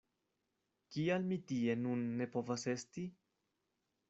[0.95, 3.05] Kial mi tie nun ne povas esti?